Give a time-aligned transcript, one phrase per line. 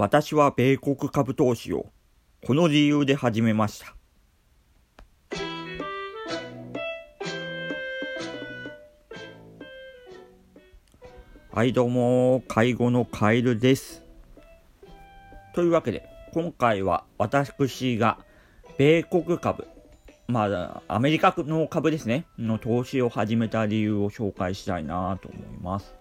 [0.00, 1.86] 私は米国株投資を
[2.46, 3.96] この理由で始めました。
[11.50, 14.04] はい、どうも、介護のカエルです。
[15.52, 18.18] というわけで、今回は私が
[18.76, 19.66] 米国株、
[20.28, 25.92] まあ、アメリカの株ですね、の投資を始めた理由を紹介したいなと思います。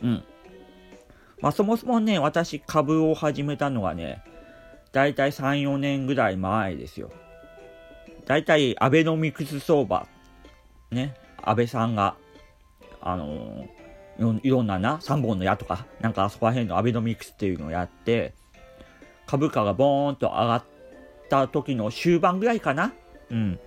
[0.00, 0.24] うん。
[1.40, 4.22] まあ、そもそもね、私株を始めたのがね、
[4.92, 7.10] だいたい3、4年ぐらい前ですよ。
[8.26, 10.06] だいたいアベノミクス相場、
[10.90, 12.16] ね、安倍さんが、
[13.00, 13.80] あのー
[14.20, 18.34] いろいろんなな、3本の矢とか、なんかあそこら辺のアベノミクスっていうのをやって、
[19.26, 20.64] 株価がボーンと上がっ
[21.30, 22.92] た時の終盤ぐらいかな
[23.30, 23.58] うん。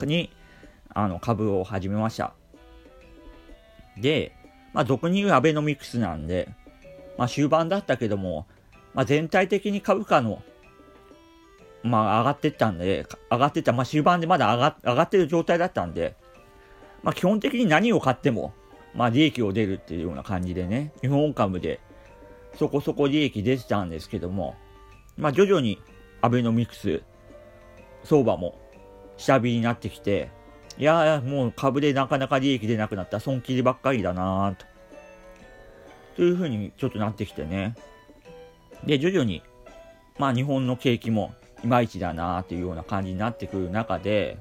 [0.00, 0.30] に、
[0.92, 2.32] あの、株を始めました。
[3.96, 4.32] で、
[4.72, 6.48] まあ、俗に言うアベノミクスなんで、
[7.20, 8.46] まあ、終盤だったけども、
[8.94, 10.42] まあ、全体的に株価の、
[11.82, 16.16] まあ、上がってったんで、上がってた、まあ、終盤でまだ上が上がってる状態だったんで、
[17.02, 18.54] まあ、基本的に何を買っても、
[18.94, 21.78] まあ、利益を出るっていうような感じでね、日本株で
[22.58, 24.56] そこそこ利益出てたんですけども、
[25.18, 25.78] まあ、徐々に
[26.22, 27.02] アベノミクス
[28.04, 28.58] 相場も
[29.18, 30.30] 下火になってきて、
[30.78, 34.69] いやー、もう株でなかなか利益出なくなった損切りばっかりだなーと。
[36.16, 37.74] というふうにちょっとなってきてね。
[38.84, 39.42] で、徐々に、
[40.18, 44.38] まあ日本の景気もいまいちだなーっていうような感じになってくる中で、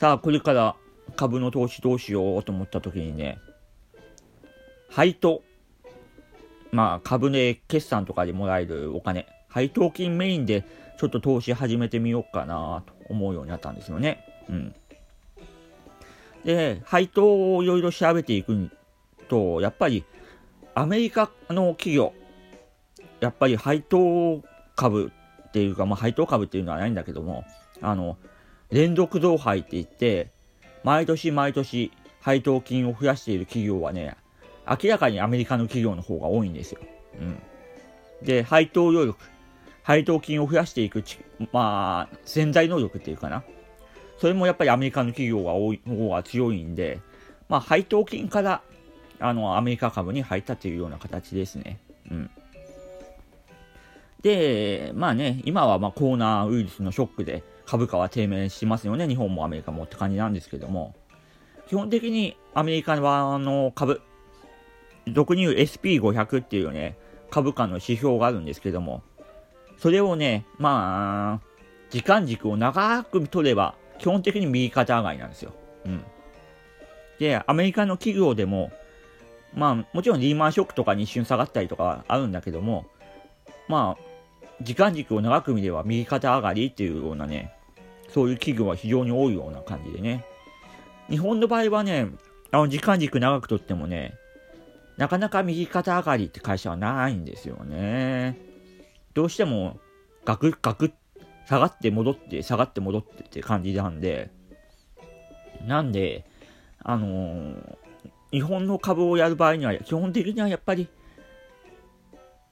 [0.00, 0.76] さあ、これから
[1.16, 3.38] 株の投資どうしようと思った時にね、
[4.88, 5.42] 配当、
[6.72, 10.64] まあ株で決算とかでもらえるお金、配当金メインで
[10.98, 14.24] ちょっと投資始めてみようかなと思うようになったんですよね。
[14.48, 14.74] うん。
[16.44, 18.70] で、配当をいろいろ調べていく
[19.28, 20.04] と、やっぱり
[20.74, 22.12] アメリカの企業、
[23.20, 24.42] やっぱり配当
[24.76, 25.12] 株
[25.48, 27.44] っていうか、まあ配当株っていうのはないんだけども、
[27.80, 28.16] あの、
[28.70, 30.30] 連続増配って言って、
[30.84, 34.16] 毎年毎年配当金を増やしている企業はね、
[34.66, 36.80] 明らかにアメリカの企業の方が多いんですよ。
[37.20, 37.42] うん。
[38.22, 39.18] で、配当能力、
[39.82, 41.18] 配当金を増やしていくち、
[41.52, 43.42] まあ、潜在能力っていうかな。
[44.18, 47.00] それもやっぱりアメリカの企業が多い、方が強いんで、
[47.48, 48.62] まあ、配当金から、
[49.20, 51.78] あの、アメリカ株に入ったというような形ですね。
[52.10, 52.30] うん。
[54.22, 59.06] で、まあね、今はまあコロナウイルスのショックで株価は低迷しますよね。
[59.06, 60.94] 日本もアメリカもって感じなんですけども、
[61.68, 64.02] 基本的にアメリカはあの株、
[65.12, 66.98] 俗に言う SP500 っていうね、
[67.30, 69.02] 株価の指標があるんですけども、
[69.78, 71.46] それをね、まあ、
[71.88, 75.52] 時間軸を長く取れば、基本的に右肩上がりなんですよ。
[75.86, 76.04] うん。
[77.18, 78.70] で、アメリカの企業でも、
[79.54, 82.86] まあ、もちろんリーマンショックとかに一瞬下がったりとかあるんだけども、
[83.68, 84.04] まあ、
[84.62, 87.52] 時間軸を長く見れば右肩上がりっていうようなね、
[88.08, 90.24] そういう企業は非常に多いような感じでね。
[91.08, 92.06] 日本の場合はね、
[92.52, 94.14] あの時間軸長くとってもね、
[94.96, 98.38] なかなか右肩上がりって会社はないんですよね。
[99.14, 99.80] どうしても、
[100.24, 100.92] ガクガク、
[101.48, 104.30] 下がって戻って、下がって戻ってって感じなんで、
[105.66, 106.24] なんで、
[106.82, 107.79] あのー
[108.32, 110.88] 日本の株をやる場合には、基本的にはやっぱり、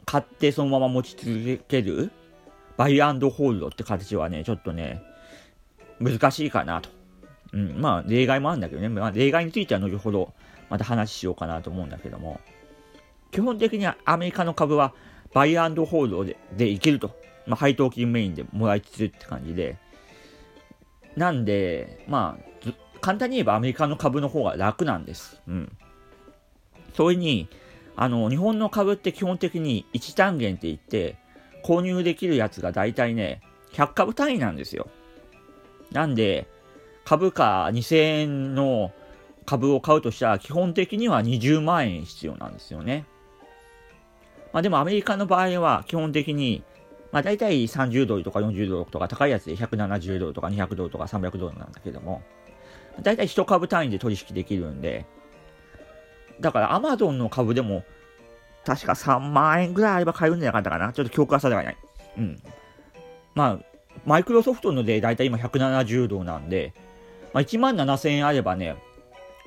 [0.05, 2.11] 買ってそのまま持ち続ける、
[2.77, 5.03] バイアンドホールドって形はね、ちょっとね、
[6.01, 6.91] 難しいかなと。
[7.53, 10.33] うん、まあ、例外もあるんだけどね、まあ、例外については後ほど、
[10.69, 12.41] また話しようかなと思うんだけども、
[13.31, 14.95] 基本的にはアメリカの株は
[15.33, 17.17] バイアンドホールドででいけると。
[17.47, 19.79] まあ、配当金メインでもらいつつって感じで。
[21.17, 25.41] なんで、まあ、簡単に言えばアメリカの株の方が楽なんです。
[25.49, 25.77] うん。
[26.95, 27.49] それに、
[27.97, 31.17] あの、日本の株って基本的に1単元って言って、
[31.65, 33.41] 購入できるやつが大体ね、
[33.73, 34.89] 100株単位なんですよ。
[35.93, 36.47] なんで、
[37.05, 38.93] 株価2000円の
[39.47, 43.07] 株を買うとしたら、基本的には20万円必要なんですよね。
[44.53, 46.63] まあでもアメリカの場合は、基本的に、
[47.13, 52.23] まあ大体30ドルとか40ドルとか高いやつで170ドルとか200ドルとか300ドルなんだけども、
[53.03, 55.07] 大体1株単位で取引できるんで、
[56.41, 57.85] だからアマゾンの株でも、
[58.65, 60.93] 確か3万円ぐらいあれば買えるんじゃなかったかな。
[60.93, 61.77] ちょっと記憶は定かない。
[62.19, 62.43] うん。
[63.35, 63.65] まあ、
[64.05, 66.75] マイクロソフトので大体今170ドルなんで、
[67.33, 68.77] まあ、1万7000円あればね、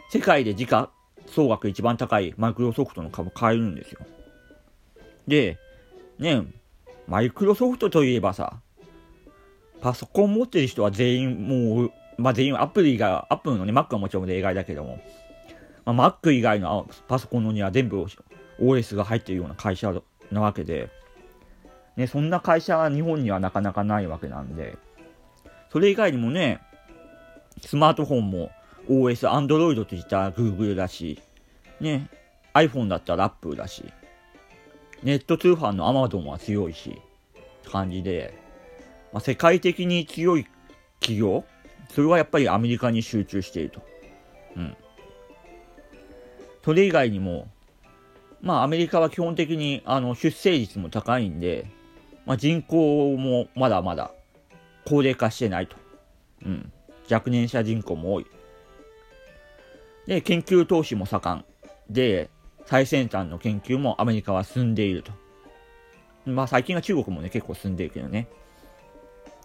[0.09, 0.91] 世界で時価
[1.27, 3.99] 総額一番高いマイクロソフトの株買えるんですよ。
[5.27, 5.57] で、
[6.19, 6.43] ね、
[7.07, 8.59] マイクロソフトといえばさ、
[9.81, 14.99] パソコン持ってる人は全員もう、まあ全員アップル以外は、アップルのね、Mac はもちろん例外だけども、
[15.85, 18.05] まあ、Mac 以外のパソコンのには全部
[18.59, 19.93] OS が入っているような会社
[20.31, 20.89] なわけで、
[21.95, 24.77] ね、そんな会社は日本にはなかなかないわけなんで、
[25.71, 26.61] それ以外にもね、
[27.61, 28.51] スマートフォンも
[28.89, 31.21] OS、Android といったら Google だし、
[31.79, 32.09] ね、
[32.53, 33.85] iPhone だったら Apple だし、
[35.03, 37.01] ネット通販の Amazon は強いし、
[37.69, 38.37] 感じで、
[39.13, 40.45] まあ、世界的に強い
[40.99, 41.43] 企業、
[41.91, 43.81] それはやっぱりアメリカに集中していると。
[44.55, 44.77] うん。
[46.63, 47.47] それ以外にも、
[48.41, 51.67] まあアメリカは基本的にあの出生率も高いんで、
[52.25, 54.11] まあ、人口もまだまだ
[54.85, 55.75] 高齢化してないと。
[56.45, 56.71] うん。
[57.09, 58.25] 若年者人口も多い。
[60.07, 61.45] で、研究投資も盛ん。
[61.89, 62.29] で、
[62.65, 65.11] 最先端の研究もアメリカは進んでいると。
[66.25, 68.27] まあ最近は中国もね、結構進んでいるけどね。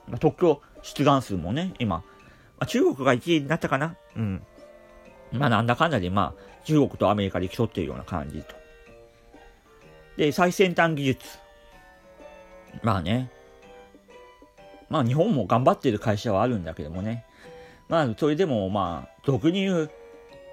[0.07, 2.05] まあ、特許出願数もね、今、
[2.59, 3.97] まあ、中国が1位になったかな？
[4.17, 4.43] うん。
[5.33, 8.55] まあなんだかんだで、まあ中国とアメリカで競ってるような感じと。
[10.17, 11.39] で、最先端技術。
[12.83, 13.31] まあね。
[14.89, 17.25] まあ日本も頑張ってる会社はあるんだけどもね。
[17.89, 19.91] まあそれでもまあ、俗に言う、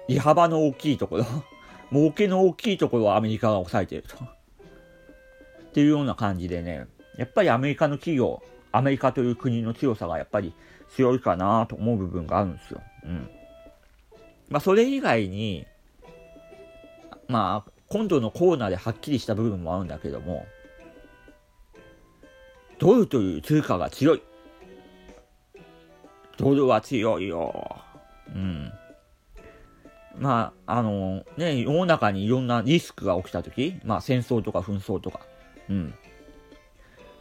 [0.08, 1.24] 利幅の大きいところ、
[1.90, 4.16] 儲けの大きいところはアメリカが抑えてると。
[4.16, 6.86] っていうような感じでね、
[7.16, 8.42] やっぱりアメリカの企業、
[8.74, 10.52] アメリカという国の強さがやっぱり
[10.96, 12.82] 強いかなと思う部分があるんですよ。
[13.04, 13.30] うん。
[14.48, 15.64] まあそれ以外に、
[17.28, 20.44] まあ今度のコーナーではっきりした部分もあるんだけども、
[22.80, 24.22] ドルという通貨が強い。
[26.36, 27.76] ドルは強いよ。
[28.34, 28.72] うん。
[30.18, 35.20] まあ、あの、ね、世の中にいろんなリスクが起きたとき、まあ戦争とか紛争とか、
[35.70, 35.94] うん。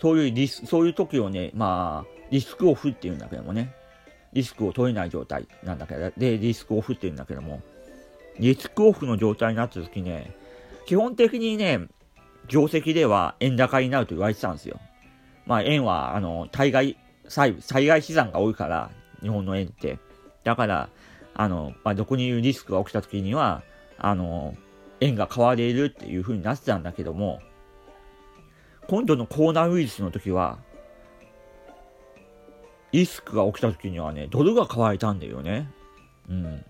[0.03, 3.73] そういうリス、そういう時をね、まあ、リスクオフっていうんだけどもね、
[4.33, 7.61] リスクを取れない状態なんだけど、で、リスクオフっていうんだけども、
[8.37, 10.35] リスクオフの状態になった時ね、
[10.85, 11.87] 基本的にね、
[12.49, 14.77] 業績では円高になると言われてたんですよ。
[15.45, 16.97] まあ円は、あの、対外、
[17.29, 18.91] 災害資産が多いから、
[19.21, 19.99] 日本の円って。
[20.43, 20.89] だから、
[21.33, 23.63] あの、まあ、どこにいるリスクが起きた時には、
[23.97, 24.57] あの、
[24.99, 27.39] 円が買われるっていう風になってたんだけども、
[28.87, 30.59] 今度のコロナウイルスの時は、
[32.91, 35.69] リスクが起きた時にはね、ドルが買われたんだよね。
[36.29, 36.65] うん。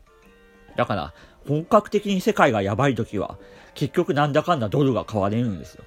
[0.77, 1.13] だから、
[1.47, 3.37] 本格的に世界がやばい時は、
[3.75, 5.83] 結局なんだかんだドルが買われるんですよ。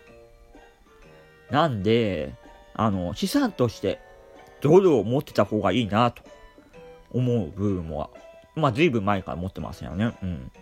[1.50, 2.34] なんで、
[2.74, 4.00] あの、資産として
[4.60, 6.22] ドルを持ってた方がいいなと
[7.10, 8.10] 思う部分も、
[8.54, 10.16] まあ随分前から持ってますよね。
[10.22, 10.52] うん。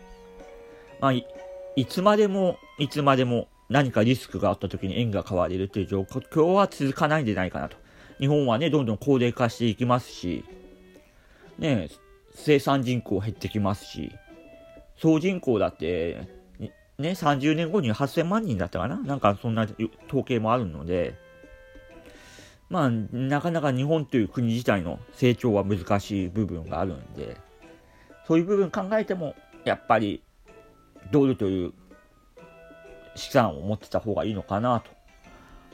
[1.01, 1.27] まあい、
[1.77, 7.77] いつまでも、いつまでも何かリスクがあった時に円が買われるという状況は続かないんじゃないかなと。
[8.19, 10.45] 日本はね、どんどん高齢化していきますし、
[11.59, 11.89] ね、
[12.35, 14.13] 生産人口減ってきますし、
[14.97, 16.29] 総人口だって、
[16.99, 18.99] ね、30年後に8000万人だったかな？
[18.99, 19.67] なんかそんな
[20.09, 21.19] 統計もあるので、
[22.71, 27.37] まあ、なかなか日本という国自体の成長は難しい部分があるんで、
[28.27, 29.35] そういう部分考えても、
[29.65, 30.23] やっぱり、
[31.11, 31.73] ドルという
[33.15, 34.91] 資産を持ってた方がいいのかなと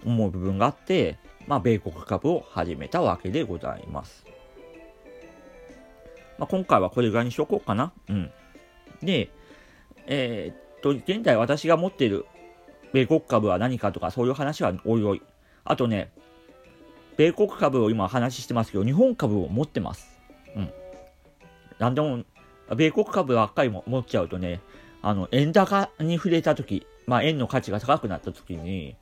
[0.05, 4.25] 思う部分があって、まあ、米国株を始めたわけでございます。
[6.39, 7.93] まあ、今回はこれぐらいにしとこうかな。
[8.09, 8.31] うん。
[9.03, 9.31] で、
[10.07, 12.27] えー、っと、現在私が持っている
[12.93, 15.23] 米国株は何かとかそういう話はおいおい。
[15.65, 16.13] あとね、
[17.17, 20.19] 米国株を今話してますけど、日本株を持ってます。
[20.57, 20.73] うん。
[21.79, 22.25] なんでも、
[22.75, 24.61] 米国株ばっかりも持っちゃうとね、
[25.03, 28.95] あの、円高に触れたとき、まあ円の価値が高くなったときに、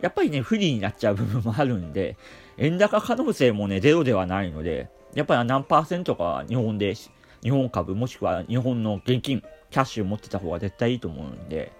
[0.00, 2.16] やっぱりね、不利になっちゃう部分もあるんで、
[2.56, 6.94] 円高可能性もね、ゼロではないので、やっぱり何パーセントか日本で、
[7.42, 11.72] 日本株もしくは日本の現金、キャッシュ持ってた方が絶対いいと思うんで、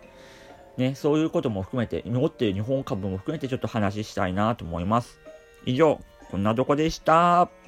[0.77, 5.19] ね、そういうことも含めて、持ってる日本株も含めてちょっと話したいなと思います。
[5.65, 5.99] 以上、
[6.31, 7.62] こんなとこでした。